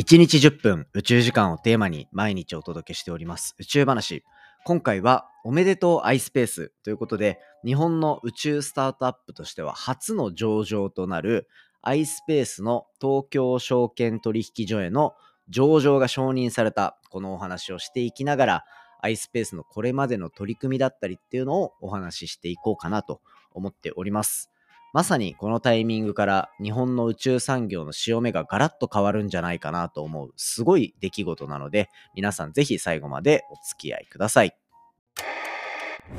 [0.00, 4.24] 1日10分宇宙時間をテーマに毎日お届けしております宇宙話。
[4.64, 11.48] 今回はおめでとう iSpace ということで日本の宇宙スタートアップとしては初の上場となる
[11.84, 15.12] iSpace の東京証券取引所への
[15.50, 18.64] 上場が承認されたこのお話をしていきながら
[19.04, 23.20] iSpace のこれまでの取り組みだったりっていうのをお話ししていこうかなと
[23.52, 24.50] 思っております。
[24.92, 34.56] まさにこのタイミングから日本の宇宙産業の潮目がガラッと変わるんじゃないかなと思うすごい出来事なので皆さんぜひ最後までお付き合いください。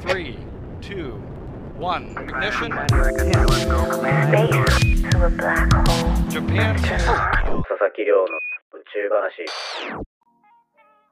[0.06, 0.38] 3,
[0.80, 1.14] 2,
[1.80, 2.70] 1, ignition.
[6.30, 6.76] Japan.
[6.78, 9.46] 佐々木亮の宇宙話。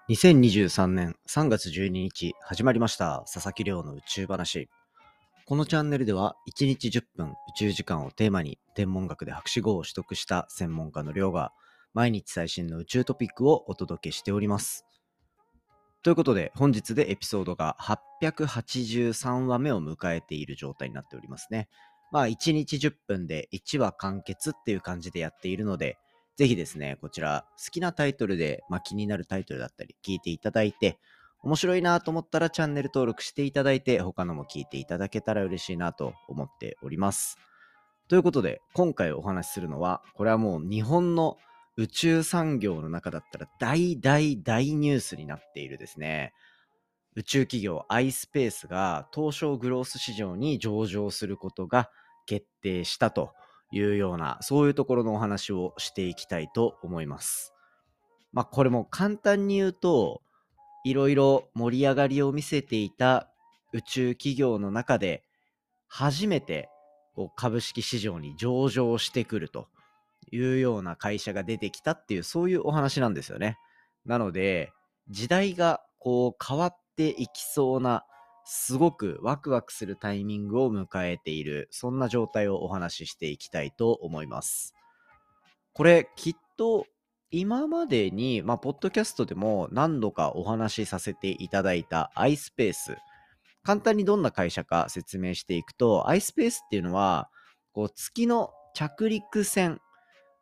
[0.10, 4.70] 2023年3月12日始まりました佐々木亮の宇宙話。
[5.50, 11.54] このチャンネルでは1日10分宇宙時間をテーマに天文学で博士号を取得した専門家の亮が
[11.96, 14.86] 毎日最新の宇宙トピックをお届けしております。
[16.04, 21.68] ということで本日でエピソードが883話目を迎えている状態になっておりますね。
[22.12, 25.98] まあ1日10分で1話完結っていう感じでやっているので
[26.40, 30.98] ぜひですね、こちら好きなタイトルで、まあ、気になるタイトルだったり聞いていただいて、
[31.42, 37.38] 面白いなと思ったらチャンネル登録していただいて、他のも聞いていただけたら嬉しいなと思っております。
[38.10, 41.38] ということで、今回お話しするのは、これはもう日本の
[41.78, 46.34] 宇宙産業の中だったら大大大ニュースになっているですね。
[47.16, 51.90] 宇宙企業 iSpace が東証グロース市場に上場することが
[52.26, 53.32] 決定したと
[53.72, 57.54] いうような、そういうところのお話をしていきたいと思います。
[58.34, 60.22] まあこれも簡単に言うと、
[60.84, 63.30] いろいろ盛り上がりを見せていた
[63.74, 65.24] 宇宙企業の中で
[65.88, 66.70] 初めて
[67.16, 69.68] こう株式市場に上場してくると
[70.32, 73.58] いうような会社が出てきたっていうそういうお話なんですよね。
[74.06, 74.72] なので
[75.10, 78.06] 時代がこう変わっていきそうな
[78.46, 84.74] すごくワクワクするタイミングを迎えているそんな状態をお話ししていきたいと思います。
[85.74, 86.86] これきっと
[87.32, 92.98] 今までに、まあ、ポッドキャストでも何度かお話しさせていただいた iSpace。
[93.64, 97.30] 簡単にどんな会社か説明していくと、iSpace っていうのは、
[97.72, 99.80] こう月の着陸船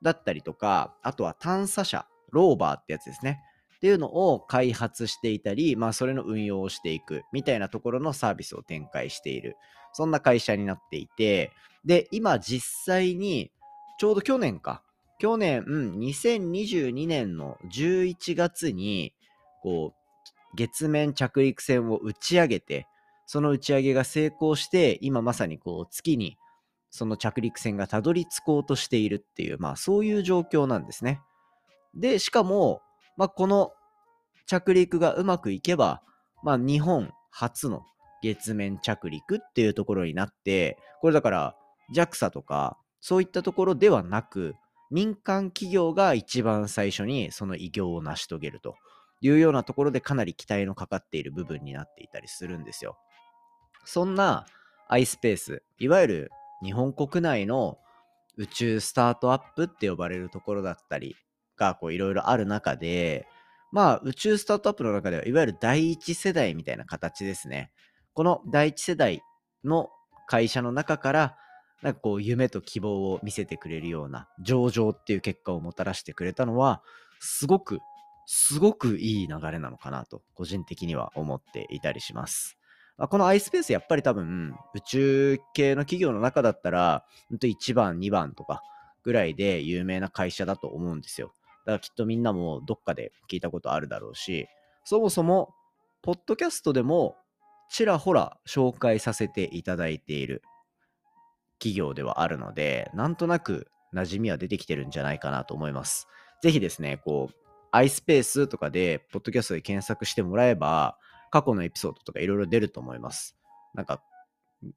[0.01, 3.41] だったりとか、あとは探査車、ローバーってやつですね。
[3.77, 9.55] っていうのを開発していたり、まあそれの運用をしていくみたいなところのサービスを展開している。
[9.93, 11.51] そんな会社になっていて、
[11.83, 13.51] で、今実際に、
[13.99, 14.83] ちょうど去年か、
[15.19, 19.13] 去年、うん、2022年の11月に、
[19.61, 22.87] こう、月面着陸船を打ち上げて、
[23.25, 26.37] その打ち上げが成功して、今まさにこう月に
[26.89, 31.21] その着陸船がたどり着こうとしているっていう、まあそういう状況なんですね。
[31.93, 32.81] で、しかも、
[33.17, 33.71] まあこの
[34.45, 36.01] 着陸がうまくいけば、
[36.43, 37.83] まあ日本初の
[38.23, 41.55] 月面着陸っていうところになって、これだから
[41.93, 44.55] JAXA とかそういったところではなく、
[44.91, 48.75] 民間企業が一番最初にその偉業を成し遂げると
[49.21, 52.97] いうようなところでかなり期待のかかっている部分になっていたりするんですよ。
[53.85, 54.45] そんな
[54.89, 56.31] iSpace、いわゆる
[56.63, 57.77] 日本国内の
[58.37, 61.15] 宇宙スタートアップって呼ばれるところだったり
[61.57, 63.27] がいろいろある中で、
[63.71, 67.71] まあ宇宙スタートアップの中ではいわゆる第一世代みたいな形ですね。
[68.13, 69.21] この第一世代
[69.63, 69.89] の
[70.27, 71.37] 会社の中から
[71.81, 76.81] なんかこう夢と希望を見せてくれるような上場っていう結果をもたらしてくれたのは
[77.19, 77.79] すごく
[78.25, 82.57] すごくいい流れなのかなと個人的には思っていたりします。
[82.97, 88.63] この iSpace やっぱり多分宇宙系の企業の中だったら1番2番とか
[89.03, 91.31] ぐらいで有名な会社だと思うんですよ。
[91.65, 94.47] だからきっとみんなもどっかで聞いたことあるだろうし
[94.83, 95.53] そもそも
[96.01, 97.17] ポッドキャストでも
[97.69, 100.41] ちらほら紹介させていただいている
[101.59, 106.07] 企業ではあるので、なんとなく馴染みは出てきてるんじゃないかなと思います。
[106.41, 110.97] ぜひですね、こう、iSpace とかで、ポッドキャストで検索してもらえば、
[111.31, 113.37] 過去のエピソードとかいろいろ出ると思います。
[113.73, 114.01] なんか、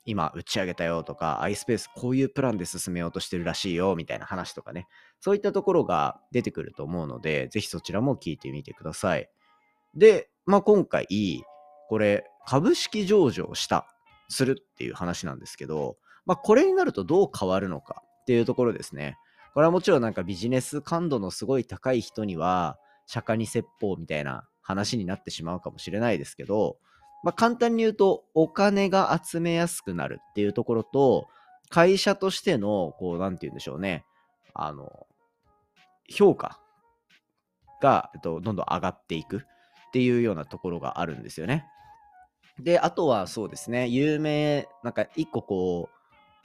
[0.05, 4.87] 今打ち上げたよとか、iSpace こういうプランで進めようとしてるらしいよみたいな話とかね、
[5.21, 9.31] そういったところが出てくると思うので、ぜひそちらも聞いてみてください。
[9.95, 11.07] で、まあ、今回、
[11.89, 13.87] これ、株式上場した、
[14.31, 15.97] するっていう話なんですけど、
[16.27, 19.17] まあ、これになるとどう変わるのかっていうところですね。
[19.55, 26.77] これはもちろんなんかビジネス感度のすごい高い人には、釈迦に説法みたいな話になってしまうかもしれないですけど、
[27.25, 31.27] まあ、簡単に言うと、お金が集めやすくなるっていうところと、
[31.69, 34.05] 会社としての、こう、なんて言うんでしょうね、
[34.55, 35.07] あの、
[36.09, 36.61] 評価。
[37.81, 41.67] が、えっと、どんどん上がっていくっていうようなところがあるんですよね。
[42.61, 46.00] で、あとはそうですね、有名、なんか一個こう、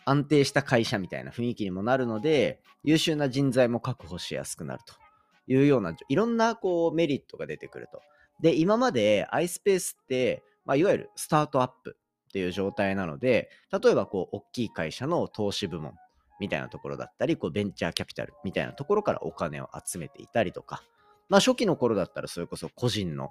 [0.06, 4.94] 安定した会社みたいな雰囲気にもなるので、優秀な人材も確保しやすくなると
[5.48, 8.02] いうような、いろんなこうメリットが出てくると。
[8.42, 11.98] で、今まで iSpace って、まあ、いわゆるスタートアップ
[12.28, 15.94] っていう状態なので、例えばこう、大きい会社の投資部門
[16.40, 20.84] みたいなところだったり、こうベンチャーキャピタルみたいなところからお金を集めていたりとか、
[21.30, 23.30] まあ初期の頃だったらそれこそ個人の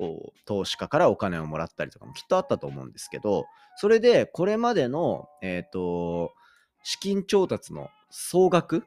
[0.00, 3.44] こう投資家からお金をもらったりとかもきっとあったと思うんですけど、
[3.76, 6.32] それでこれまでの、え、ー、と、
[6.82, 8.80] 資金調達の総額っ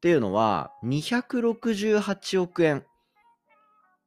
[0.00, 2.84] ていうのは268億円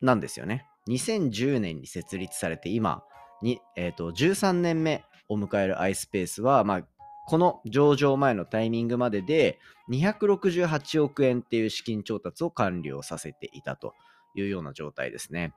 [0.02, 0.66] なんですよね。
[0.90, 3.02] 2010年に設立されて今
[3.42, 6.82] に、えーと、13年目を迎える iSpace は、まあ、
[7.28, 9.58] この上場前のタイミングまでで
[9.90, 13.94] 268億円っていう資金調達を完了させていたと
[14.36, 15.54] いうような状態ですね。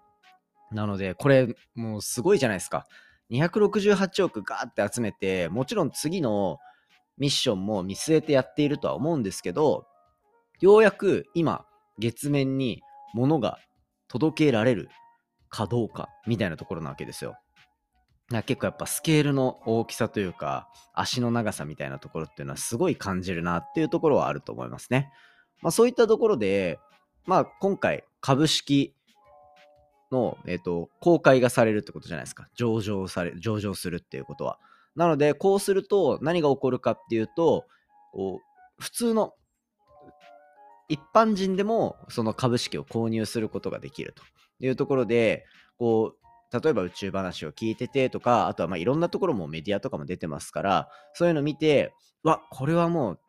[0.72, 2.86] なので、これ、もうすごいじゃないですか。
[3.30, 6.58] 268億ガーって集めて、もちろん次の
[7.18, 9.86] ミッションも見据えてやっているとは思うんですけど、
[10.60, 11.64] ようやく今、
[11.98, 12.82] 月面に
[13.14, 13.58] 物が
[14.08, 14.88] 届けられる
[15.48, 17.36] かどうかみたいなところなわけですよ。
[18.30, 25.10] 結構やっぱスケールの大きさというか、足の長さみたいなところっていうのはすごい感じるなっていうところはあると思いますね。
[25.62, 26.78] まあそういったところで、
[27.24, 28.94] まあ今回株式
[30.10, 32.48] の、えっ、ー、と、公開がされるってことじゃないですか。
[32.54, 34.58] 上場され、上場するっていうことは。
[34.96, 37.66] なので、こうすると何が起こるかっていうと、
[38.12, 39.34] こう普通の
[40.88, 44.22] 一般人でもその株式を購入することができると
[44.64, 45.46] いうところで、
[45.78, 53.20] こう、例えば宇宙話を聞いててとか、あとはまあいろんなところもメディアとかも出てますから、そういうの見て、わ、これはもう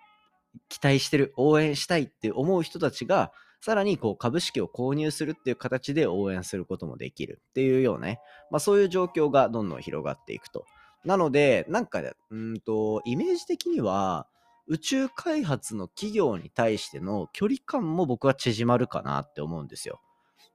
[0.69, 8.19] 期待してる、応援したいって思う人たちが、さらにこう株式を購入するっていう形で応援することもできるっていうようなね、
[8.51, 10.65] まあ、そういう状況がどんどん広がっていくと。
[11.05, 14.27] なので、なんか、うんと、イメージ的には、
[14.67, 20.01] 宇宙開発の企業に対しての距離感も僕は縮まるかなって思うんですよ。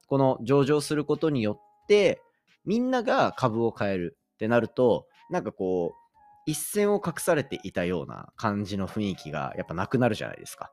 [0.06, 2.21] この上場することによって、
[2.65, 6.05] みんなが株を買えるってなると、なんかこう、
[6.47, 10.71] 一線を隠されていたような感じの雰囲気がやっぱなくなるじゃないですか。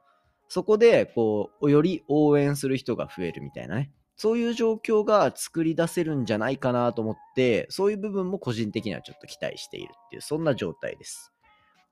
[0.53, 3.89] そこで、こう、より応援する人が増えるみたいなね。
[4.18, 11.31] そういう状況が作り出せるんじゃないかなと思って、そういう部分も個人的にはちょっと期待しているっていう、そんな状態です。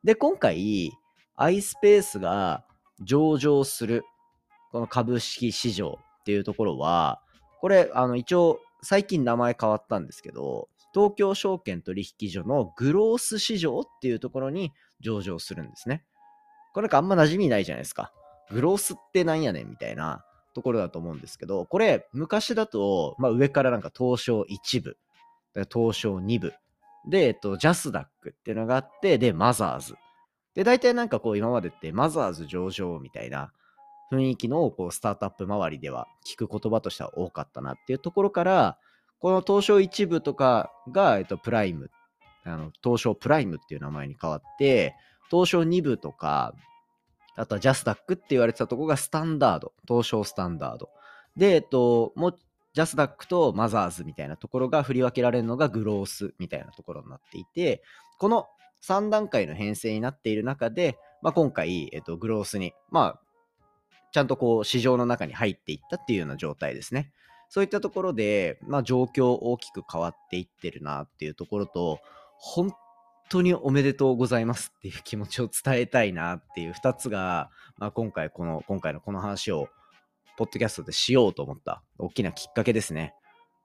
[0.04, 0.92] で、今回、
[1.38, 2.66] iSpace が
[3.00, 4.04] 上場する、
[4.74, 7.22] この株式市場っていうところは、
[7.62, 16.04] これ、あの、一応、最近名前変わったんですけど、東京証券取引所のグロース市場っていうところに上場するんですね。
[16.74, 18.12] これなんかあんま馴染みないじゃないですか。
[18.52, 20.24] グロースってなんやねんみたいな
[20.54, 24.98] ところだと思うんですけど、これ、昔だと、まあ、上からなんか東証1部、
[25.72, 26.54] 東証2部、
[27.08, 29.96] で、えっと、ジャスダックっていうのがあって、で、マザーズ。
[30.54, 33.52] で、大体なんかこう、今までってマザーズ上場みたいな
[34.12, 38.78] 雰囲気のこうスタートアップ周りでは聞く言葉としては多かったなっていうところから、
[39.20, 41.92] この東証1部とかが、えっと、プライム、
[42.44, 44.96] あの東証プライムっていう名前に変わって、
[45.30, 46.54] 東証2部とか、
[47.36, 50.90] あとはジャスダックって言われてたとこがスタンダード、東証スタンダード。
[51.38, 52.40] で、えっと、もう、
[52.74, 57.82] ジャスダックとマザーズみたいなところが振り分けられるのがグロースみたいなところになっていて、
[58.20, 58.48] この
[58.84, 63.22] 3段階の編成になっている中で、まあ、今回、えっと、グロースに、まあ、
[64.12, 67.12] ちゃんとこう市場の中に入っていったっていうような状態ですね。
[67.50, 72.00] そういったところで、まあ、状況大きく変わっていってるなっていうところと、
[72.38, 72.72] 本
[73.30, 79.70] 当におめでとうございますっていう気持ちを伝えたいなっていう2つが、まあ、今回この、今回のこの話を、
[80.38, 83.14] ポッドキャストでしようと思った大きなきっかけですね。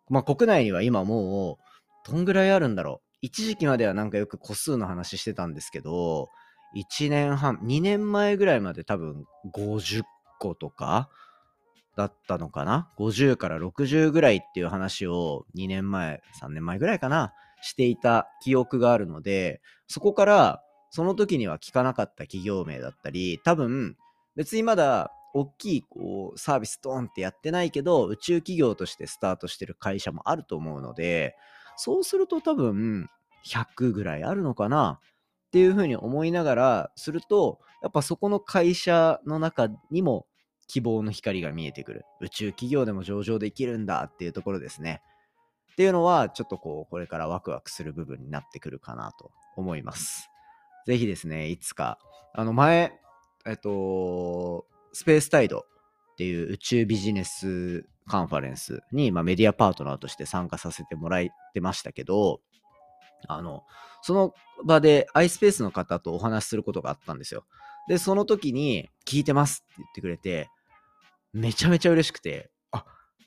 [0.09, 1.59] まあ、国内には今も
[2.06, 3.09] う、どんぐらいあるんだろう。
[3.23, 6.28] 一時期まではなんかよく個数の話してたんですけど、
[6.76, 10.02] 1年半、2年前ぐらいまで多分50
[10.40, 11.09] 個とか
[11.97, 17.33] だったのかな ?50 から60ぐらいっていう話を2年前、3年前ぐらいかな
[17.64, 23.97] していた記憶があるので、そこからその時には聞かなかった企業名だったり、多分
[24.37, 31.37] 別にまだ大きいこうサービスドーンってやってないけど、宇宙企業としてスタートしてる会社もあると思うので、
[31.76, 33.09] そうすると多分
[33.47, 40.26] 100ぐらいあるのかなっていうふうに思いながらすると、やっぱそこの会社の中にも
[40.68, 42.04] 希望の光が見えてくる。
[42.21, 45.00] 宇宙企業でも上場できるんだっていうところですね。
[45.75, 50.31] っていうのは、ちょっとこう、これからワクワクする部分になってくるかなと思います。
[50.87, 51.99] ぜひですね、いつか、
[52.33, 52.93] あの前、
[53.45, 55.66] えっと、スペースタイド
[56.12, 62.40] っていう宇宙ビジネスカンファレンスに、まあ、メディアパートナーとして参加させてもらってましたけど、
[63.26, 63.64] あの、
[64.02, 67.45] その場で iSpace の方とお話しすることがあったんですよ。
[67.88, 70.49] で、その時に、聞いてますって言ってくれて、
[71.33, 72.50] めちゃめちゃ嬉しくて、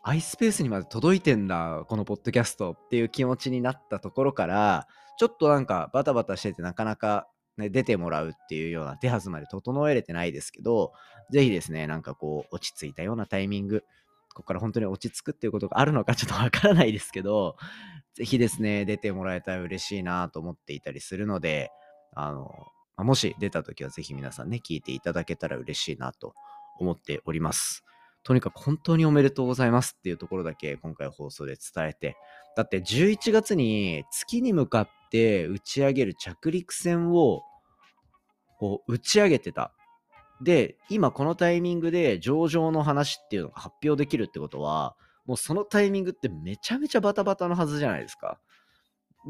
[0.08, 4.88] iSpace にまで届いてんだ、このポッドキャストっていう気持ちになったところから、
[5.18, 10.94] ちょっとなんかバタバタしててなかなか、ね、出てもらうっていうような手はずまで整えれてないですけど、
[11.32, 13.82] ぜひですね、なんかこう、落ち着いたようなタイミング、
[14.34, 17.58] ここから本当に落ち着くっていうことがあるのかちょっとわからないですけど、
[18.14, 21.72] ぜひですね、出てもらえたら嬉しいなと思っていたりするので、
[22.14, 22.50] あの、
[22.96, 26.34] もし出た時はぜひ皆さんね、聞いていただけたら嬉しいなと
[26.80, 27.84] 思っております。
[28.28, 32.18] とにかく本当におめでとうございますっていうところだけ今回放送で伝えて、
[32.58, 37.42] だって11月に月に向かって打ち上げる着陸船を
[38.60, 39.72] こう打ち上げてた。
[40.42, 48.42] で、今このタイミングで上場の話っていうのが発表できるってことは、もうそのタイミングってめちゃめちゃバタバタのはずじゃないですか。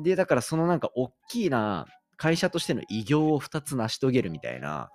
[0.04, 1.86] で、だからそのなんか大きいな
[2.16, 4.90] 会社としての偉業を2つ成し遂げるみたいな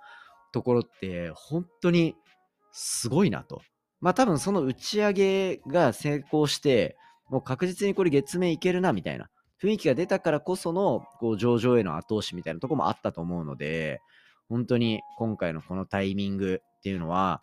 [0.51, 2.15] ところって本当に
[2.73, 3.61] すごいなと。
[4.03, 6.95] まあ多分その打ち上げが成功して、
[7.29, 9.29] もう確実にこれ月面いけるなみたいな
[9.61, 14.01] 雰囲気が出たからこそのこう上場への後押しみたいなとこもあったと思うので、
[14.49, 17.41] 本当に今回のこのタイミングっていうのは、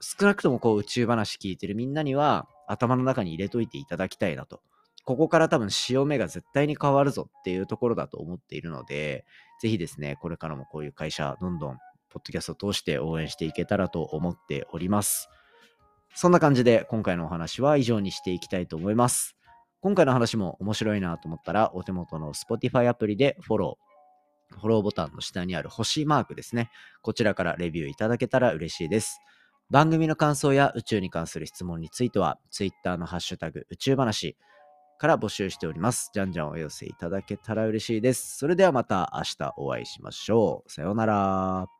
[0.00, 4.62] 少なくともこう宇宙話聞いてるみんなには頭の中に入れといていただきたいなと
[5.04, 9.24] ここから多分潮目が絶対に変わるぞっていうところだと思っているので、
[9.60, 11.78] ぜひですね、これからもこういう会社、どんどん、
[12.10, 15.28] ポッドキャストを通して応援していけたらと思っております。
[16.14, 19.36] そんな感じで、今回のお話は以上にしていきたいと思います。
[19.80, 26.70] 今回の話も面白いなと思ったら、お手元の Spotify アプリでフォロー、フォローボタンの下にある星マークですね。
[27.02, 29.20] こちらからレビューいただけたら嬉しいです。
[29.70, 34.36] 番組の感想や宇宙に関する質問については、Twitter のハッシュタグ宇宙話、
[35.00, 36.10] から募集しております。
[36.12, 38.36] じゃんじゃんお寄せいただけたら嬉しいです。
[38.36, 40.70] それではまた明日お会いしましょう。
[40.70, 41.79] さようなら。